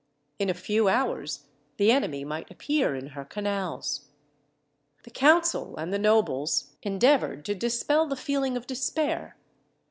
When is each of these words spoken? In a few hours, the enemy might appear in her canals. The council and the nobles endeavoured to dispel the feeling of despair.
In 0.39 0.49
a 0.49 0.55
few 0.55 0.87
hours, 0.87 1.45
the 1.77 1.91
enemy 1.91 2.25
might 2.25 2.49
appear 2.49 2.95
in 2.95 3.09
her 3.09 3.23
canals. 3.23 4.05
The 5.03 5.11
council 5.11 5.77
and 5.77 5.93
the 5.93 5.99
nobles 5.99 6.75
endeavoured 6.81 7.45
to 7.45 7.53
dispel 7.53 8.07
the 8.07 8.15
feeling 8.15 8.57
of 8.57 8.65
despair. 8.65 9.35